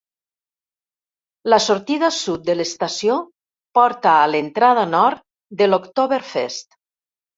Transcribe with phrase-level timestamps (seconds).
[1.53, 3.17] La sortida sud de l'estació
[3.79, 5.23] porta a l'entrada nord
[5.61, 6.75] de l'Oktoberfest.